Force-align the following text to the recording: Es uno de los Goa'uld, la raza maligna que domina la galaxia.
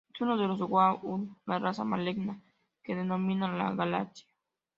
Es 0.11 0.19
uno 0.19 0.35
de 0.35 0.47
los 0.47 0.57
Goa'uld, 0.57 1.29
la 1.45 1.59
raza 1.59 1.83
maligna 1.83 2.41
que 2.81 2.95
domina 2.95 3.55
la 3.55 3.71
galaxia. 3.75 4.25